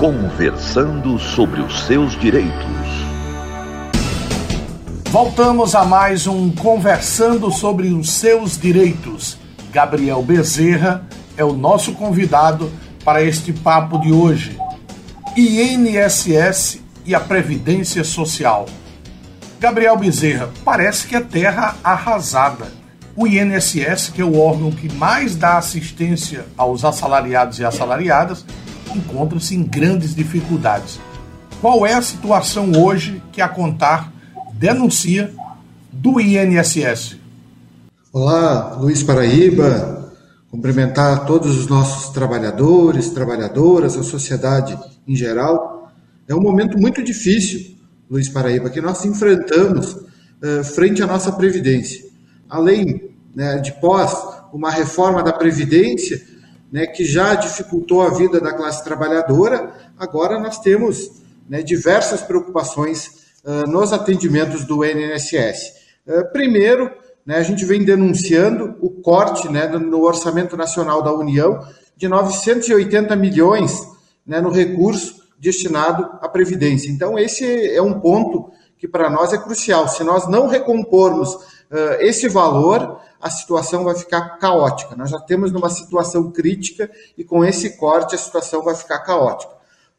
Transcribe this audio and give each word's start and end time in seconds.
Conversando 0.00 1.18
sobre 1.18 1.60
os 1.60 1.82
seus 1.82 2.18
direitos. 2.18 2.54
Voltamos 5.10 5.74
a 5.74 5.84
mais 5.84 6.26
um 6.26 6.50
Conversando 6.50 7.50
sobre 7.52 7.88
os 7.88 8.10
seus 8.10 8.56
direitos. 8.56 9.36
Gabriel 9.70 10.22
Bezerra 10.22 11.06
é 11.36 11.44
o 11.44 11.52
nosso 11.52 11.92
convidado 11.92 12.72
para 13.04 13.22
este 13.22 13.52
papo 13.52 13.98
de 13.98 14.10
hoje. 14.10 14.58
INSS 15.36 16.80
e 17.04 17.14
a 17.14 17.20
Previdência 17.20 18.02
Social. 18.02 18.64
Gabriel 19.60 19.98
Bezerra, 19.98 20.48
parece 20.64 21.06
que 21.06 21.14
é 21.14 21.20
terra 21.20 21.76
arrasada. 21.84 22.72
O 23.14 23.26
INSS, 23.26 24.08
que 24.08 24.22
é 24.22 24.24
o 24.24 24.40
órgão 24.40 24.70
que 24.70 24.90
mais 24.94 25.36
dá 25.36 25.58
assistência 25.58 26.46
aos 26.56 26.86
assalariados 26.86 27.58
e 27.58 27.66
assalariadas, 27.66 28.46
encontra-se 28.94 29.54
em 29.54 29.62
grandes 29.62 30.14
dificuldades. 30.14 30.98
Qual 31.60 31.86
é 31.86 31.94
a 31.94 32.02
situação 32.02 32.72
hoje 32.72 33.22
que 33.32 33.40
a 33.40 33.48
Contar 33.48 34.12
denuncia 34.54 35.32
do 35.92 36.20
INSS? 36.20 37.16
Olá, 38.12 38.76
Luiz 38.76 39.02
Paraíba. 39.02 40.12
Cumprimentar 40.50 41.26
todos 41.26 41.56
os 41.56 41.68
nossos 41.68 42.10
trabalhadores, 42.10 43.10
trabalhadoras, 43.10 43.96
a 43.96 44.02
sociedade 44.02 44.76
em 45.06 45.14
geral. 45.14 45.92
É 46.26 46.34
um 46.34 46.40
momento 46.40 46.76
muito 46.76 47.02
difícil 47.04 47.76
Luiz 48.10 48.28
Paraíba, 48.28 48.68
que 48.68 48.80
nós 48.80 49.04
enfrentamos 49.04 49.92
uh, 49.92 50.64
frente 50.64 51.00
à 51.00 51.06
nossa 51.06 51.30
Previdência. 51.30 52.04
Além 52.48 53.12
né, 53.34 53.58
de 53.58 53.72
pós 53.80 54.12
uma 54.52 54.70
reforma 54.70 55.22
da 55.22 55.32
Previdência, 55.32 56.20
né, 56.70 56.86
que 56.86 57.04
já 57.04 57.34
dificultou 57.34 58.02
a 58.02 58.10
vida 58.10 58.40
da 58.40 58.52
classe 58.52 58.84
trabalhadora, 58.84 59.74
agora 59.98 60.38
nós 60.38 60.58
temos 60.58 61.20
né, 61.48 61.62
diversas 61.62 62.20
preocupações 62.22 63.08
uh, 63.44 63.68
nos 63.68 63.92
atendimentos 63.92 64.64
do 64.64 64.84
INSS. 64.84 65.72
Uh, 66.06 66.30
primeiro, 66.32 66.90
né, 67.26 67.36
a 67.36 67.42
gente 67.42 67.64
vem 67.64 67.84
denunciando 67.84 68.76
o 68.80 68.90
corte 68.90 69.48
né, 69.48 69.66
no 69.66 70.02
Orçamento 70.02 70.56
Nacional 70.56 71.02
da 71.02 71.12
União 71.12 71.66
de 71.96 72.08
980 72.08 73.14
milhões 73.16 73.72
né, 74.26 74.40
no 74.40 74.50
recurso 74.50 75.20
destinado 75.38 76.04
à 76.20 76.28
Previdência. 76.28 76.90
Então, 76.90 77.18
esse 77.18 77.74
é 77.74 77.82
um 77.82 77.98
ponto 77.98 78.50
que 78.80 78.88
para 78.88 79.10
nós 79.10 79.32
é 79.34 79.38
crucial. 79.38 79.86
Se 79.86 80.02
nós 80.02 80.26
não 80.26 80.46
recompormos 80.46 81.34
uh, 81.34 82.00
esse 82.00 82.26
valor, 82.28 82.98
a 83.20 83.28
situação 83.28 83.84
vai 83.84 83.94
ficar 83.94 84.38
caótica. 84.38 84.96
Nós 84.96 85.10
já 85.10 85.20
temos 85.20 85.52
numa 85.52 85.68
situação 85.68 86.30
crítica 86.32 86.90
e 87.16 87.22
com 87.22 87.44
esse 87.44 87.76
corte 87.76 88.14
a 88.14 88.18
situação 88.18 88.64
vai 88.64 88.74
ficar 88.74 89.00
caótica. 89.00 89.52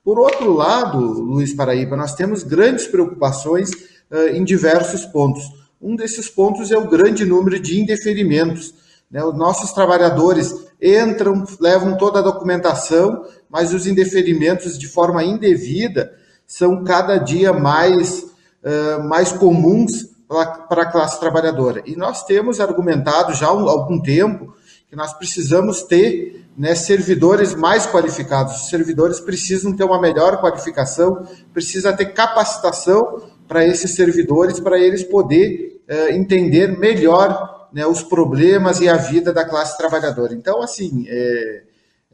Por 0.04 0.20
outro 0.20 0.52
lado, 0.52 0.98
Luiz 0.98 1.54
Paraíba, 1.54 1.96
nós 1.96 2.16
temos 2.16 2.42
grandes 2.42 2.88
preocupações 2.88 3.70
uh, 3.70 4.30
em 4.34 4.44
diversos 4.44 5.06
pontos. 5.06 5.44
Um 5.80 5.96
desses 5.96 6.28
pontos 6.28 6.72
é 6.72 6.78
o 6.78 6.90
grande 6.90 7.24
número 7.24 7.60
de 7.60 7.80
indeferimentos. 7.80 8.74
Né? 9.12 9.24
Os 9.24 9.38
nossos 9.38 9.72
trabalhadores 9.74 10.56
entram, 10.82 11.46
levam 11.60 11.96
toda 11.98 12.18
a 12.18 12.24
documentação, 12.24 13.26
mas 13.48 13.76
os 13.76 13.86
indeferimentos 13.86 14.76
de 14.76 14.88
forma 14.88 15.24
indevida 15.24 16.12
são 16.48 16.84
cada 16.84 17.18
dia 17.18 17.54
mais, 17.54 18.26
mais 19.08 19.32
comuns 19.32 20.10
para 20.28 20.84
a 20.84 20.92
classe 20.92 21.20
trabalhadora. 21.20 21.82
E 21.86 21.96
nós 21.96 22.24
temos 22.24 22.60
argumentado 22.60 23.34
já 23.34 23.48
há 23.48 23.50
algum 23.50 24.02
tempo 24.02 24.54
que 24.90 24.96
nós 24.96 25.14
precisamos 25.14 25.84
ter 25.84 26.46
né, 26.58 26.76
servidores 26.76 27.56
mais 27.56 27.86
qualificados. 27.86 28.64
Os 28.64 28.70
servidores 28.70 29.20
precisam 29.20 29.76
ter 29.76 29.84
uma 29.84 30.00
melhor 30.02 30.40
qualificação, 30.42 31.26
precisa 31.54 31.94
ter 31.94 32.08
capacitação 32.08 33.22
para 33.48 33.66
esses 33.66 33.96
servidores, 33.96 34.60
para 34.60 34.78
eles 34.78 35.04
poder 35.04 35.82
uh, 35.90 36.14
entender 36.14 36.78
melhor 36.78 37.70
né, 37.72 37.86
os 37.86 38.04
problemas 38.04 38.80
e 38.82 38.90
a 38.90 38.98
vida 38.98 39.34
da 39.34 39.46
classe 39.46 39.78
trabalhadora. 39.78 40.34
Então, 40.34 40.62
assim, 40.62 41.06
é, 41.08 41.64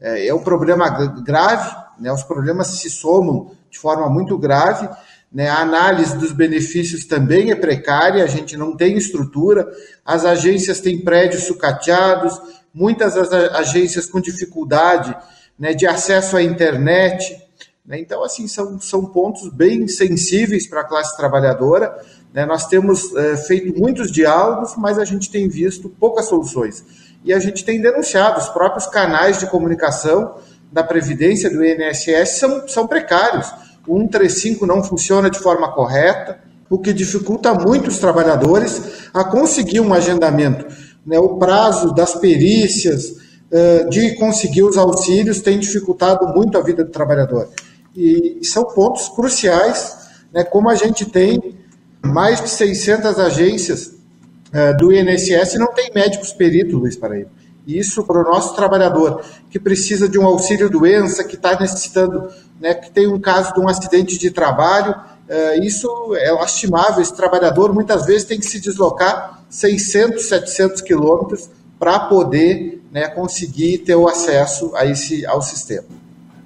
é, 0.00 0.26
é 0.28 0.34
um 0.34 0.42
problema 0.42 0.88
grave, 1.20 1.76
né, 1.98 2.12
os 2.12 2.22
problemas 2.22 2.68
se 2.68 2.88
somam 2.88 3.52
de 3.70 3.78
forma 3.78 4.08
muito 4.08 4.38
grave, 4.38 4.88
né, 5.32 5.48
a 5.48 5.60
análise 5.60 6.16
dos 6.16 6.32
benefícios 6.32 7.04
também 7.04 7.50
é 7.50 7.54
precária, 7.54 8.24
a 8.24 8.26
gente 8.26 8.56
não 8.56 8.76
tem 8.76 8.96
estrutura, 8.96 9.70
as 10.04 10.24
agências 10.24 10.80
têm 10.80 11.04
prédios 11.04 11.44
sucateados, 11.44 12.40
muitas 12.72 13.16
agências 13.16 14.06
com 14.06 14.20
dificuldade 14.20 15.14
né, 15.58 15.74
de 15.74 15.86
acesso 15.86 16.36
à 16.36 16.42
internet. 16.42 17.36
Né, 17.84 17.98
então, 18.00 18.24
assim, 18.24 18.48
são, 18.48 18.80
são 18.80 19.04
pontos 19.04 19.52
bem 19.52 19.86
sensíveis 19.86 20.66
para 20.66 20.80
a 20.80 20.84
classe 20.84 21.16
trabalhadora. 21.16 21.94
Né, 22.32 22.46
nós 22.46 22.66
temos 22.66 23.14
é, 23.14 23.36
feito 23.36 23.78
muitos 23.78 24.10
diálogos, 24.10 24.74
mas 24.76 24.98
a 24.98 25.04
gente 25.04 25.30
tem 25.30 25.48
visto 25.48 25.88
poucas 25.88 26.26
soluções 26.26 26.84
e 27.24 27.32
a 27.32 27.38
gente 27.38 27.64
tem 27.64 27.80
denunciado 27.80 28.38
os 28.38 28.48
próprios 28.48 28.86
canais 28.86 29.38
de 29.38 29.46
comunicação 29.46 30.38
da 30.70 30.84
Previdência, 30.84 31.50
do 31.50 31.64
INSS, 31.64 32.38
são, 32.38 32.68
são 32.68 32.86
precários. 32.86 33.52
O 33.88 33.96
135 33.98 34.66
não 34.66 34.82
funciona 34.84 35.30
de 35.30 35.38
forma 35.38 35.72
correta, 35.72 36.38
o 36.68 36.78
que 36.78 36.92
dificulta 36.92 37.54
muito 37.54 37.88
os 37.88 37.98
trabalhadores 37.98 39.08
a 39.14 39.24
conseguir 39.24 39.80
um 39.80 39.94
agendamento. 39.94 40.66
Né? 41.04 41.18
O 41.18 41.38
prazo 41.38 41.94
das 41.94 42.14
perícias, 42.14 43.10
uh, 43.10 43.88
de 43.88 44.14
conseguir 44.16 44.62
os 44.62 44.76
auxílios, 44.76 45.40
tem 45.40 45.58
dificultado 45.58 46.28
muito 46.28 46.58
a 46.58 46.60
vida 46.60 46.84
do 46.84 46.90
trabalhador. 46.90 47.48
E 47.96 48.40
são 48.42 48.64
pontos 48.64 49.08
cruciais, 49.08 49.96
né? 50.32 50.44
como 50.44 50.68
a 50.68 50.74
gente 50.74 51.06
tem 51.06 51.56
mais 52.04 52.40
de 52.40 52.50
600 52.50 53.18
agências 53.18 53.86
uh, 53.86 54.76
do 54.78 54.92
INSS 54.92 55.54
não 55.54 55.72
tem 55.72 55.90
médicos 55.94 56.32
peritos, 56.32 56.74
Luiz 56.74 56.96
Paraíba. 56.96 57.30
Isso 57.66 58.02
para 58.04 58.20
o 58.20 58.24
nosso 58.24 58.54
trabalhador 58.54 59.22
que 59.50 59.60
precisa 59.60 60.08
de 60.08 60.18
um 60.18 60.24
auxílio 60.24 60.70
doença, 60.70 61.22
que 61.22 61.34
está 61.34 61.58
necessitando, 61.60 62.28
né, 62.60 62.74
que 62.74 62.90
tem 62.90 63.06
um 63.06 63.20
caso 63.20 63.52
de 63.54 63.60
um 63.60 63.68
acidente 63.68 64.18
de 64.18 64.30
trabalho, 64.30 64.92
uh, 64.92 65.62
isso 65.62 65.88
é 66.16 66.30
lastimável. 66.32 67.00
Esse 67.00 67.14
trabalhador 67.14 67.72
muitas 67.72 68.06
vezes 68.06 68.24
tem 68.24 68.38
que 68.38 68.46
se 68.46 68.60
deslocar 68.60 69.42
600, 69.48 70.28
700 70.28 70.82
quilômetros 70.82 71.48
para 71.78 72.00
poder 72.00 72.82
né, 72.90 73.08
conseguir 73.08 73.78
ter 73.78 73.94
o 73.94 74.08
acesso 74.08 74.74
a 74.74 74.84
esse, 74.84 75.24
ao 75.26 75.40
sistema. 75.40 75.86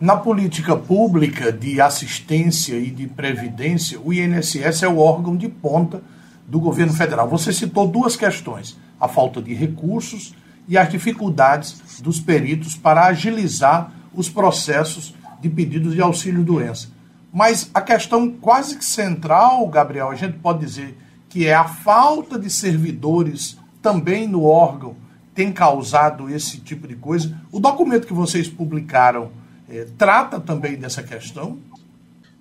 Na 0.01 0.17
política 0.17 0.77
pública 0.77 1.53
de 1.53 1.81
assistência 1.81 2.75
e 2.75 2.91
de 2.91 3.07
previdência, 3.07 4.01
o 4.01 4.13
INSS 4.13 4.83
é 4.83 4.89
o 4.89 4.99
órgão 4.99 5.37
de 5.37 5.49
ponta 5.49 6.03
do 6.47 6.59
governo 6.59 6.93
federal. 6.93 7.29
Você 7.29 7.53
citou 7.53 7.87
duas 7.87 8.17
questões: 8.17 8.77
a 9.01 9.07
falta 9.07 9.41
de 9.41 9.55
recursos 9.55 10.35
e 10.69 10.77
as 10.77 10.91
dificuldades 10.91 12.01
dos 12.03 12.21
peritos 12.21 12.75
para 12.75 13.07
agilizar 13.07 13.93
os 14.13 14.29
processos 14.29 15.15
de 15.43 15.51
pedidos 15.51 15.95
de 15.95 16.01
auxílio-doença. 16.01 16.89
Mas 17.33 17.71
a 17.75 17.81
questão 17.81 18.31
quase 18.31 18.77
que 18.77 18.85
central, 18.85 19.67
Gabriel, 19.69 20.11
a 20.11 20.15
gente 20.15 20.39
pode 20.39 20.61
dizer 20.61 20.97
que 21.29 21.47
é 21.47 21.55
a 21.55 21.65
falta 21.65 22.39
de 22.39 22.49
servidores 22.49 23.59
também 23.83 24.29
no 24.29 24.45
órgão 24.45 24.95
tem 25.35 25.51
causado 25.53 26.29
esse 26.29 26.59
tipo 26.59 26.87
de 26.87 26.95
coisa. 26.95 27.35
O 27.51 27.59
documento 27.59 28.07
que 28.07 28.13
vocês 28.13 28.49
publicaram 28.49 29.31
eh, 29.69 29.87
trata 29.97 30.39
também 30.39 30.77
dessa 30.77 31.03
questão? 31.03 31.59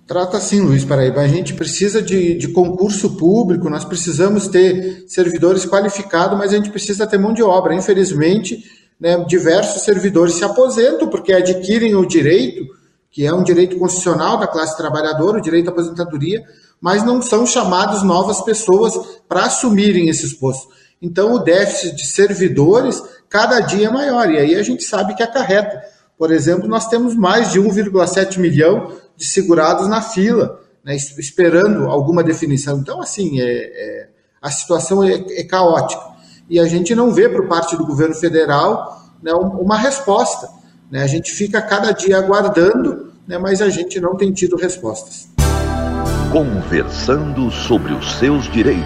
Trata 0.06 0.38
sim, 0.40 0.60
Luiz 0.60 0.84
Paraíba. 0.84 1.20
A 1.20 1.28
gente 1.28 1.54
precisa 1.54 2.02
de, 2.02 2.34
de, 2.34 2.48
concurso 2.48 3.16
público, 3.16 3.70
nós 3.70 3.84
precisamos 3.84 4.46
ter 4.46 5.04
servidores 5.08 5.64
qualificados, 5.64 6.36
mas 6.36 6.52
a 6.52 6.56
gente 6.56 6.70
precisa 6.70 7.06
ter 7.06 7.18
mão 7.18 7.32
de 7.32 7.42
obra. 7.42 7.74
Infelizmente, 7.74 8.62
né, 9.00 9.24
diversos 9.26 9.82
servidores 9.82 10.34
se 10.34 10.44
aposentam 10.44 11.08
porque 11.08 11.32
adquirem 11.32 11.94
o 11.94 12.04
direito, 12.04 12.66
que 13.12 13.24
é 13.26 13.32
um 13.32 13.44
direito 13.44 13.78
constitucional 13.78 14.38
da 14.38 14.46
classe 14.46 14.76
trabalhadora, 14.76 15.38
o 15.38 15.42
direito 15.42 15.68
à 15.68 15.70
aposentadoria, 15.70 16.42
mas 16.80 17.04
não 17.04 17.22
são 17.22 17.46
chamados 17.46 18.02
novas 18.02 18.40
pessoas 18.40 19.20
para 19.28 19.44
assumirem 19.44 20.08
esses 20.08 20.32
postos. 20.32 20.74
Então, 21.00 21.34
o 21.34 21.38
déficit 21.38 21.94
de 21.94 22.06
servidores 22.06 23.02
cada 23.28 23.60
dia 23.60 23.88
é 23.88 23.90
maior, 23.90 24.30
e 24.30 24.38
aí 24.38 24.54
a 24.54 24.62
gente 24.62 24.82
sabe 24.82 25.14
que 25.14 25.22
acarreta. 25.22 25.82
Por 26.18 26.32
exemplo, 26.32 26.66
nós 26.66 26.88
temos 26.88 27.14
mais 27.14 27.52
de 27.52 27.60
1,7 27.60 28.38
milhão 28.38 28.92
de 29.16 29.26
segurados 29.26 29.86
na 29.88 30.00
fila, 30.00 30.60
né, 30.84 30.96
esperando 30.96 31.86
alguma 31.86 32.22
definição. 32.22 32.78
Então, 32.78 33.00
assim, 33.00 33.40
é, 33.40 33.44
é 33.44 34.08
a 34.40 34.50
situação 34.50 35.04
é, 35.04 35.14
é, 35.14 35.44
caótica. 35.44 36.02
E 36.48 36.58
a 36.58 36.66
gente 36.66 36.94
não 36.94 37.12
vê 37.12 37.28
por 37.28 37.46
parte 37.46 37.76
do 37.76 37.86
governo 37.86 38.14
federal 38.14 39.00
né, 39.22 39.32
uma 39.32 39.78
resposta. 39.78 40.48
Né? 40.92 41.02
A 41.02 41.06
gente 41.06 41.32
fica 41.32 41.62
cada 41.62 41.90
dia 41.92 42.18
aguardando, 42.18 43.14
né, 43.26 43.38
mas 43.38 43.62
a 43.62 43.70
gente 43.70 43.98
não 43.98 44.14
tem 44.14 44.30
tido 44.30 44.56
respostas. 44.56 45.26
Conversando 46.30 47.50
sobre 47.50 47.94
os 47.94 48.16
seus 48.16 48.44
direitos. 48.52 48.84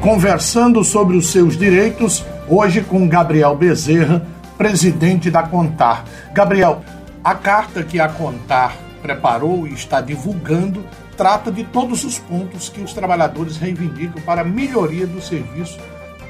Conversando 0.00 0.84
sobre 0.84 1.16
os 1.16 1.26
seus 1.26 1.56
direitos, 1.56 2.24
hoje 2.48 2.80
com 2.80 3.08
Gabriel 3.08 3.56
Bezerra, 3.56 4.24
presidente 4.56 5.32
da 5.32 5.42
Contar. 5.42 6.04
Gabriel, 6.32 6.84
A 7.24 7.34
carta 7.34 7.82
que 7.82 7.98
a 7.98 8.08
Contar 8.08 8.76
preparou 9.00 9.66
e 9.66 9.72
está 9.74 10.00
divulgando 10.00 10.84
trata 11.16 11.50
de 11.50 11.64
todos 11.64 12.04
os 12.04 12.18
pontos 12.18 12.68
que 12.68 12.80
os 12.80 12.92
trabalhadores 12.92 13.56
reivindicam 13.56 14.22
para 14.22 14.42
a 14.42 14.44
melhoria 14.44 15.06
do 15.06 15.20
serviço 15.20 15.78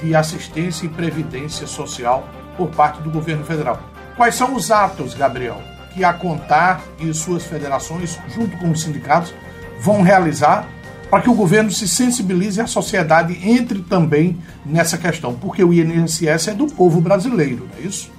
de 0.03 0.15
assistência 0.15 0.85
e 0.87 0.89
previdência 0.89 1.67
social 1.67 2.29
por 2.57 2.69
parte 2.69 3.01
do 3.03 3.11
governo 3.11 3.45
federal. 3.45 3.81
Quais 4.17 4.35
são 4.35 4.55
os 4.55 4.71
atos, 4.71 5.15
Gabriel, 5.15 5.61
que 5.95 6.05
a 6.05 6.13
Contar 6.13 6.83
e 6.99 7.13
suas 7.13 7.45
federações, 7.45 8.19
junto 8.29 8.57
com 8.59 8.71
os 8.71 8.83
sindicatos, 8.83 9.35
vão 9.81 10.03
realizar 10.03 10.69
para 11.11 11.21
que 11.21 11.29
o 11.29 11.35
governo 11.35 11.71
se 11.71 11.87
sensibilize 11.87 12.59
e 12.59 12.63
a 12.63 12.67
sociedade 12.67 13.39
entre 13.43 13.81
também 13.83 14.39
nessa 14.65 14.97
questão? 14.97 15.35
Porque 15.35 15.63
o 15.63 15.73
INSS 15.73 16.49
é 16.49 16.55
do 16.55 16.67
povo 16.67 17.01
brasileiro, 17.01 17.69
não 17.71 17.85
é 17.85 17.87
isso? 17.87 18.11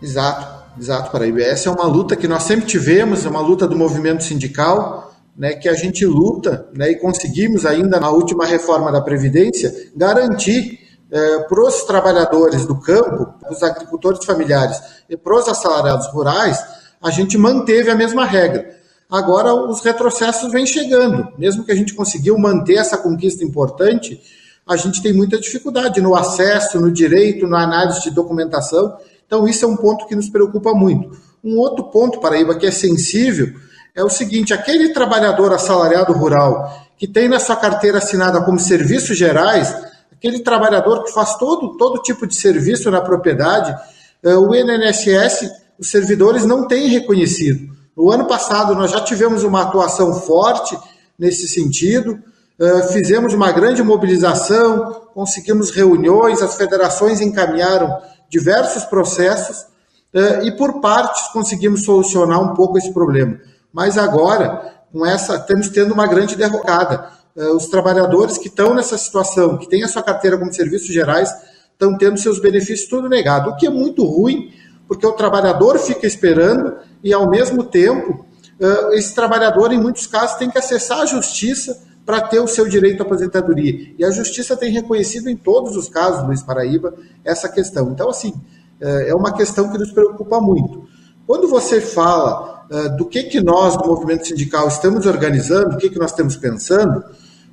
Exato. 0.00 0.62
Exato, 0.78 1.10
Paraíba. 1.10 1.42
Essa 1.42 1.68
é 1.68 1.72
uma 1.72 1.86
luta 1.86 2.16
que 2.16 2.26
nós 2.26 2.44
sempre 2.44 2.66
tivemos, 2.66 3.26
é 3.26 3.28
uma 3.28 3.40
luta 3.40 3.66
do 3.66 3.76
movimento 3.76 4.24
sindical, 4.24 5.14
né, 5.36 5.54
que 5.54 5.68
a 5.68 5.74
gente 5.74 6.04
luta 6.04 6.66
né, 6.74 6.90
e 6.90 6.96
conseguimos 6.96 7.66
ainda 7.66 8.00
na 8.00 8.10
última 8.10 8.46
reforma 8.46 8.90
da 8.90 9.00
Previdência 9.00 9.72
garantir 9.94 10.78
eh, 11.12 11.38
para 11.48 11.60
os 11.60 11.82
trabalhadores 11.82 12.66
do 12.66 12.80
campo, 12.80 13.34
os 13.50 13.62
agricultores 13.62 14.24
familiares 14.24 14.80
e 15.08 15.16
para 15.16 15.36
os 15.36 15.48
assalariados 15.48 16.08
rurais, 16.08 16.58
a 17.00 17.10
gente 17.10 17.38
manteve 17.38 17.90
a 17.90 17.94
mesma 17.94 18.24
regra. 18.24 18.74
Agora 19.10 19.54
os 19.54 19.82
retrocessos 19.82 20.50
vêm 20.50 20.66
chegando. 20.66 21.28
Mesmo 21.38 21.64
que 21.64 21.72
a 21.72 21.76
gente 21.76 21.94
conseguiu 21.94 22.38
manter 22.38 22.76
essa 22.76 22.96
conquista 22.96 23.44
importante, 23.44 24.20
a 24.66 24.76
gente 24.76 25.02
tem 25.02 25.12
muita 25.12 25.38
dificuldade 25.38 26.00
no 26.00 26.16
acesso, 26.16 26.80
no 26.80 26.90
direito, 26.90 27.46
na 27.46 27.62
análise 27.62 28.02
de 28.02 28.10
documentação 28.10 28.96
então, 29.32 29.48
isso 29.48 29.64
é 29.64 29.68
um 29.68 29.78
ponto 29.78 30.06
que 30.06 30.14
nos 30.14 30.28
preocupa 30.28 30.74
muito. 30.74 31.16
Um 31.42 31.56
outro 31.56 31.84
ponto, 31.84 32.20
Paraíba, 32.20 32.54
que 32.54 32.66
é 32.66 32.70
sensível, 32.70 33.50
é 33.94 34.04
o 34.04 34.10
seguinte: 34.10 34.52
aquele 34.52 34.90
trabalhador 34.90 35.54
assalariado 35.54 36.12
rural 36.12 36.70
que 36.98 37.08
tem 37.08 37.30
na 37.30 37.40
sua 37.40 37.56
carteira 37.56 37.96
assinada 37.96 38.42
como 38.42 38.58
serviços 38.58 39.16
gerais, 39.16 39.74
aquele 40.12 40.40
trabalhador 40.40 41.04
que 41.04 41.12
faz 41.12 41.36
todo, 41.36 41.76
todo 41.76 42.02
tipo 42.02 42.26
de 42.26 42.34
serviço 42.34 42.90
na 42.90 43.00
propriedade, 43.00 43.74
eh, 44.22 44.34
o 44.36 44.54
INSS, 44.54 45.50
os 45.78 45.90
servidores 45.90 46.44
não 46.44 46.66
têm 46.66 46.88
reconhecido. 46.88 47.72
No 47.96 48.10
ano 48.10 48.26
passado, 48.26 48.74
nós 48.74 48.90
já 48.90 49.00
tivemos 49.00 49.42
uma 49.42 49.62
atuação 49.62 50.14
forte 50.14 50.78
nesse 51.18 51.48
sentido, 51.48 52.18
eh, 52.58 52.82
fizemos 52.92 53.34
uma 53.34 53.50
grande 53.50 53.82
mobilização, 53.82 55.02
conseguimos 55.14 55.70
reuniões, 55.70 56.40
as 56.40 56.54
federações 56.54 57.20
encaminharam 57.20 57.98
diversos 58.32 58.84
processos 58.84 59.66
uh, 60.14 60.42
e 60.42 60.56
por 60.56 60.80
partes 60.80 61.28
conseguimos 61.32 61.84
solucionar 61.84 62.40
um 62.40 62.54
pouco 62.54 62.78
esse 62.78 62.90
problema. 62.92 63.38
Mas 63.70 63.98
agora, 63.98 64.72
com 64.90 65.04
essa, 65.04 65.36
estamos 65.36 65.68
tendo 65.68 65.92
uma 65.92 66.06
grande 66.06 66.34
derrocada. 66.34 67.10
Uh, 67.34 67.56
os 67.56 67.66
trabalhadores 67.66 68.36
que 68.36 68.48
estão 68.48 68.74
nessa 68.74 68.98
situação, 68.98 69.56
que 69.56 69.68
têm 69.68 69.82
a 69.82 69.88
sua 69.88 70.02
carteira 70.02 70.36
como 70.36 70.52
serviços 70.52 70.88
gerais, 70.88 71.30
estão 71.72 71.96
tendo 71.96 72.18
seus 72.18 72.38
benefícios 72.38 72.88
tudo 72.88 73.08
negado, 73.08 73.50
o 73.50 73.56
que 73.56 73.66
é 73.66 73.70
muito 73.70 74.04
ruim, 74.04 74.52
porque 74.86 75.06
o 75.06 75.12
trabalhador 75.12 75.78
fica 75.78 76.06
esperando 76.06 76.76
e, 77.02 77.12
ao 77.12 77.30
mesmo 77.30 77.64
tempo, 77.64 78.26
uh, 78.60 78.92
esse 78.92 79.14
trabalhador, 79.14 79.72
em 79.72 79.80
muitos 79.80 80.06
casos, 80.06 80.36
tem 80.36 80.50
que 80.50 80.58
acessar 80.58 81.00
a 81.00 81.06
justiça 81.06 81.82
para 82.04 82.20
ter 82.20 82.40
o 82.40 82.46
seu 82.46 82.68
direito 82.68 83.02
à 83.02 83.06
aposentadoria. 83.06 83.94
E 83.98 84.04
a 84.04 84.10
justiça 84.10 84.56
tem 84.56 84.70
reconhecido 84.70 85.30
em 85.30 85.36
todos 85.36 85.76
os 85.76 85.88
casos, 85.88 86.26
Luiz 86.26 86.42
Paraíba, 86.42 86.94
essa 87.24 87.48
questão. 87.48 87.90
Então, 87.92 88.10
assim, 88.10 88.34
é, 88.80 89.10
é 89.10 89.14
uma 89.14 89.32
questão 89.32 89.70
que 89.70 89.78
nos 89.78 89.92
preocupa 89.92 90.40
muito. 90.40 90.86
Quando 91.26 91.48
você 91.48 91.80
fala 91.80 92.52
do 92.96 93.04
que, 93.04 93.24
que 93.24 93.40
nós, 93.40 93.76
do 93.76 93.86
movimento 93.86 94.26
sindical, 94.26 94.66
estamos 94.66 95.06
organizando, 95.06 95.74
o 95.74 95.78
que, 95.78 95.90
que 95.90 95.98
nós 95.98 96.10
estamos 96.10 96.36
pensando, 96.36 97.04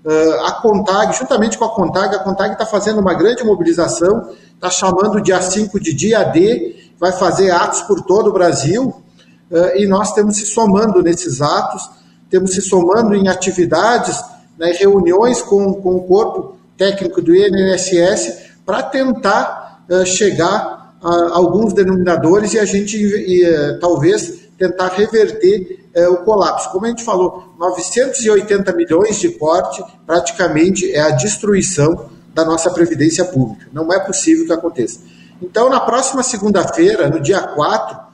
é, 0.06 0.48
a 0.48 0.52
CONTAG, 0.54 1.18
juntamente 1.18 1.58
com 1.58 1.66
a 1.66 1.70
CONTAG, 1.70 2.16
a 2.16 2.20
CONTAG 2.20 2.54
está 2.54 2.66
fazendo 2.66 3.00
uma 3.00 3.14
grande 3.14 3.44
mobilização, 3.44 4.30
está 4.54 4.70
chamando 4.70 5.22
dia 5.22 5.42
5 5.42 5.80
de 5.80 5.94
dia 5.94 6.24
D, 6.24 6.92
vai 7.00 7.12
fazer 7.12 7.52
atos 7.52 7.82
por 7.82 8.02
todo 8.02 8.30
o 8.30 8.34
Brasil, 8.34 8.94
e 9.76 9.88
nós 9.88 10.14
temos 10.14 10.36
se 10.36 10.46
somando 10.46 11.02
nesses 11.02 11.42
atos, 11.42 11.90
temos 12.30 12.54
se 12.54 12.62
somando 12.62 13.16
em 13.16 13.28
atividades 13.28 14.24
né, 14.60 14.72
reuniões 14.74 15.42
com, 15.42 15.74
com 15.74 15.96
o 15.96 16.04
corpo 16.04 16.58
técnico 16.78 17.22
do 17.22 17.36
INSS 17.36 18.50
para 18.66 18.84
tentar 18.84 19.84
uh, 19.90 20.06
chegar 20.06 20.96
a 21.02 21.38
alguns 21.38 21.74
denominadores 21.74 22.54
e 22.54 22.60
a 22.60 22.66
gente 22.66 22.98
e, 22.98 23.48
uh, 23.48 23.80
talvez 23.80 24.50
tentar 24.58 24.90
reverter 24.90 25.79
uh, 25.96 26.14
o 26.14 26.18
colapso. 26.18 26.72
Como 26.72 26.86
a 26.86 26.90
gente 26.90 27.04
falou, 27.04 27.54
980 27.58 28.74
milhões 28.74 29.20
de 29.20 29.30
corte 29.32 29.84
praticamente 30.06 30.92
é 30.92 31.02
a 31.02 31.12
destruição 31.12 32.10
da 32.34 32.46
nossa 32.46 32.72
previdência 32.72 33.26
pública. 33.26 33.68
Não 33.74 33.92
é 33.92 34.00
possível 34.00 34.46
que 34.46 34.54
aconteça. 34.54 35.00
Então, 35.42 35.70
na 35.70 35.80
próxima 35.80 36.22
segunda-feira, 36.22 37.10
no 37.10 37.20
dia 37.20 37.42
4, 37.42 38.10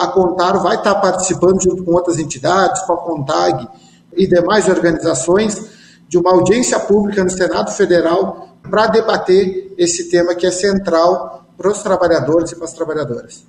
a 0.00 0.06
Contaro 0.08 0.60
vai 0.60 0.76
estar 0.76 0.94
participando 0.96 1.62
junto 1.62 1.84
com 1.84 1.92
outras 1.92 2.18
entidades, 2.18 2.82
com 2.82 2.92
a 2.92 2.96
Contag 2.96 3.68
e 4.16 4.26
demais 4.26 4.68
organizações 4.68 5.70
de 6.08 6.18
uma 6.18 6.32
audiência 6.32 6.78
pública 6.80 7.22
no 7.22 7.30
Senado 7.30 7.70
Federal 7.70 8.56
para 8.68 8.88
debater 8.88 9.72
esse 9.78 10.10
tema 10.10 10.34
que 10.34 10.46
é 10.46 10.50
central 10.50 11.46
para 11.56 11.70
os 11.70 11.82
trabalhadores 11.82 12.50
e 12.50 12.56
para 12.56 12.64
as 12.64 12.72
trabalhadoras. 12.72 13.44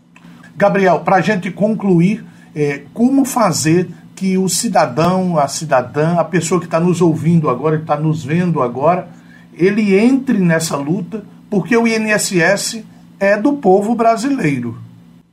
Gabriel, 0.55 1.01
para 1.03 1.15
a 1.17 1.21
gente 1.21 1.49
concluir, 1.49 2.23
é, 2.55 2.83
como 2.93 3.25
fazer 3.25 3.89
que 4.15 4.37
o 4.37 4.47
cidadão, 4.47 5.37
a 5.37 5.47
cidadã, 5.47 6.15
a 6.15 6.23
pessoa 6.23 6.59
que 6.59 6.67
está 6.67 6.79
nos 6.79 7.01
ouvindo 7.01 7.49
agora, 7.49 7.77
que 7.77 7.83
está 7.83 7.97
nos 7.97 8.23
vendo 8.23 8.61
agora, 8.61 9.07
ele 9.53 9.95
entre 9.95 10.37
nessa 10.37 10.77
luta, 10.77 11.23
porque 11.49 11.75
o 11.75 11.87
INSS 11.87 12.83
é 13.19 13.35
do 13.35 13.53
povo 13.53 13.95
brasileiro. 13.95 14.77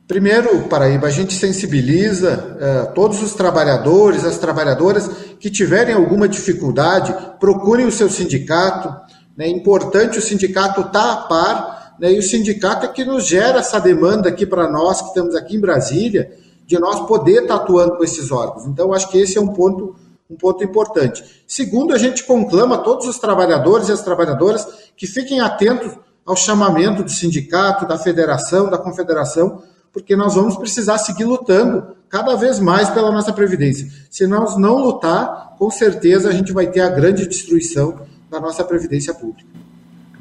Primeiro, 0.07 0.63
Paraíba, 0.63 1.05
a 1.05 1.11
gente 1.11 1.35
sensibiliza 1.35 2.89
uh, 2.89 2.93
todos 2.95 3.21
os 3.21 3.35
trabalhadores, 3.35 4.25
as 4.25 4.39
trabalhadoras 4.39 5.07
que 5.39 5.51
tiverem 5.51 5.93
alguma 5.93 6.27
dificuldade, 6.27 7.15
procurem 7.39 7.85
o 7.85 7.91
seu 7.91 8.09
sindicato. 8.09 8.89
Né? 9.37 9.45
É 9.45 9.49
importante 9.49 10.17
o 10.17 10.21
sindicato 10.21 10.81
estar 10.81 10.91
tá 10.91 11.13
a 11.13 11.17
par, 11.27 11.95
né? 11.99 12.11
e 12.11 12.17
o 12.17 12.23
sindicato 12.23 12.87
é 12.87 12.89
que 12.89 13.05
nos 13.05 13.27
gera 13.27 13.59
essa 13.59 13.79
demanda 13.79 14.29
aqui 14.29 14.47
para 14.47 14.67
nós, 14.67 14.99
que 14.99 15.09
estamos 15.09 15.35
aqui 15.35 15.57
em 15.57 15.61
Brasília, 15.61 16.31
de 16.69 16.77
nós 16.77 16.99
poder 17.07 17.41
estar 17.41 17.57
tá 17.57 17.63
atuando 17.63 17.97
com 17.97 18.03
esses 18.03 18.31
órgãos. 18.31 18.67
Então, 18.67 18.93
acho 18.93 19.09
que 19.09 19.17
esse 19.17 19.39
é 19.39 19.41
um 19.41 19.47
ponto, 19.47 19.95
um 20.29 20.35
ponto 20.35 20.63
importante. 20.63 21.43
Segundo, 21.47 21.95
a 21.95 21.97
gente 21.97 22.23
conclama 22.23 22.77
todos 22.77 23.07
os 23.07 23.17
trabalhadores 23.17 23.89
e 23.89 23.91
as 23.91 24.03
trabalhadoras 24.03 24.67
que 24.95 25.07
fiquem 25.07 25.39
atentos 25.39 25.97
ao 26.23 26.35
chamamento 26.35 27.01
do 27.01 27.09
sindicato, 27.09 27.87
da 27.87 27.97
federação, 27.97 28.69
da 28.69 28.77
confederação, 28.77 29.63
porque 29.91 30.15
nós 30.15 30.35
vamos 30.35 30.57
precisar 30.57 30.99
seguir 30.99 31.23
lutando 31.23 31.95
cada 32.07 32.35
vez 32.35 32.59
mais 32.59 32.87
pela 32.91 33.11
nossa 33.11 33.33
Previdência. 33.33 33.89
Se 34.11 34.27
nós 34.27 34.55
não 34.55 34.77
lutar, 34.77 35.55
com 35.57 35.71
certeza 35.71 36.29
a 36.29 36.31
gente 36.31 36.53
vai 36.53 36.67
ter 36.67 36.81
a 36.81 36.89
grande 36.89 37.27
destruição 37.27 38.01
da 38.29 38.39
nossa 38.39 38.63
Previdência 38.63 39.11
Pública. 39.11 39.49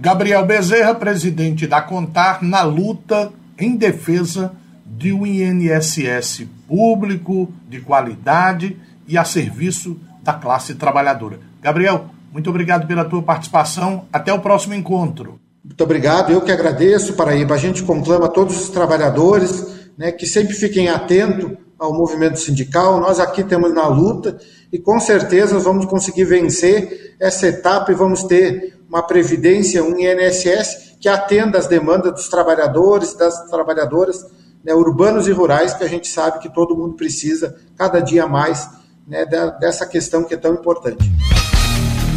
Gabriel 0.01 0.47
Bezerra, 0.47 0.95
presidente 0.95 1.67
da 1.67 1.83
Contar, 1.83 2.43
na 2.43 2.63
luta 2.63 3.31
em 3.59 3.77
defesa 3.77 4.57
de 4.99 5.13
um 5.13 5.25
INSS 5.25 6.45
público, 6.67 7.53
de 7.69 7.81
qualidade 7.81 8.77
e 9.07 9.17
a 9.17 9.25
serviço 9.25 9.97
da 10.25 10.33
classe 10.33 10.75
trabalhadora. 10.75 11.39
Gabriel, 11.63 12.07
muito 12.33 12.51
obrigado 12.51 12.85
pela 12.85 13.05
tua 13.05 13.23
participação. 13.23 14.07
Até 14.13 14.33
o 14.33 14.41
próximo 14.41 14.75
encontro. 14.75 15.39
Muito 15.65 15.85
obrigado, 15.85 16.33
eu 16.33 16.41
que 16.41 16.51
agradeço, 16.51 17.13
Paraíba. 17.13 17.55
A 17.55 17.59
gente 17.59 17.85
conclama 17.85 18.29
todos 18.29 18.61
os 18.61 18.71
trabalhadores 18.71 19.67
né, 19.97 20.11
que 20.11 20.27
sempre 20.27 20.55
fiquem 20.55 20.89
atentos 20.89 21.53
ao 21.79 21.95
movimento 21.95 22.41
sindical. 22.41 22.99
Nós 23.01 23.21
aqui 23.21 23.45
temos 23.45 23.73
na 23.73 23.87
luta 23.87 24.37
e 24.73 24.81
com 24.81 24.99
certeza 24.99 25.61
vamos 25.61 25.87
conseguir 25.87 26.25
vencer 26.25 27.15
essa 27.21 27.47
etapa 27.47 27.93
e 27.93 27.95
vamos 27.95 28.25
ter 28.25 28.77
uma 28.89 29.03
previdência, 29.03 29.85
um 29.85 29.97
INSS 29.97 30.97
que 31.01 31.09
atenda 31.09 31.57
às 31.57 31.69
demandas 31.69 32.13
dos 32.13 32.29
trabalhadores, 32.29 33.15
das 33.15 33.49
trabalhadoras 33.49 34.27
né, 34.65 34.75
urbanos 34.75 35.27
e 35.27 35.33
rurais, 35.33 35.75
que 35.75 35.85
a 35.85 35.89
gente 35.89 36.09
sabe 36.09 36.41
que 36.41 36.53
todo 36.53 36.77
mundo 36.77 36.95
precisa 36.95 37.57
cada 37.77 38.01
dia 38.01 38.27
mais 38.27 38.69
né, 39.07 39.25
dessa 39.61 39.87
questão 39.87 40.25
que 40.25 40.35
é 40.35 40.37
tão 40.37 40.55
importante. 40.55 41.11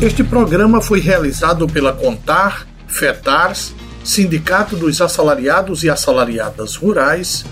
Este 0.01 0.23
programa 0.23 0.81
foi 0.81 0.99
realizado 0.99 1.67
pela 1.67 1.93
Contar 1.93 2.67
FETARS, 2.87 3.73
Sindicato 4.03 4.75
dos 4.75 4.99
Assalariados 4.99 5.83
e 5.83 5.89
Assalariadas 5.89 6.75
Rurais, 6.75 7.45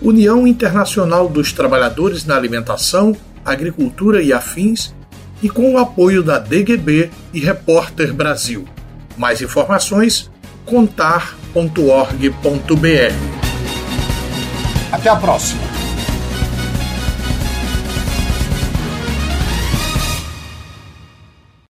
União 0.00 0.46
Internacional 0.46 1.28
dos 1.28 1.52
Trabalhadores 1.52 2.24
na 2.24 2.36
Alimentação, 2.36 3.14
Agricultura 3.44 4.22
e 4.22 4.32
Afins, 4.32 4.94
e 5.42 5.50
com 5.50 5.74
o 5.74 5.78
apoio 5.78 6.22
da 6.22 6.38
DGB 6.38 7.10
e 7.34 7.40
Repórter 7.40 8.14
Brasil. 8.14 8.64
Mais 9.16 9.42
informações: 9.42 10.30
contar.org.br. 10.64 13.35
Até 14.92 15.08
a 15.08 15.16
próxima! 15.16 15.65